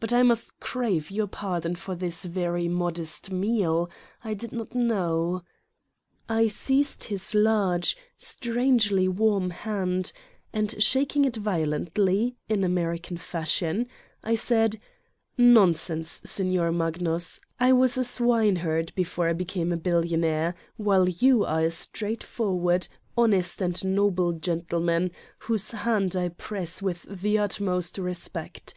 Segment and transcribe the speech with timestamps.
[0.00, 3.90] But I must crave your pardon for this very modest meal:
[4.24, 5.42] I did not know...
[6.28, 10.12] 3 I seized his large, strangely warm hand
[10.54, 13.86] and shaking it violently, in American fashion,
[14.24, 14.80] I said:
[15.36, 17.38] "Nonsense, Signer Magnus.
[17.60, 21.44] I was a swine 20 Satan's Diary herd before I became a billionaire, while you
[21.44, 22.88] are a straightforward,
[23.18, 25.10] honest and noble gentleman,
[25.40, 28.72] whose hand I press with the utmost respect.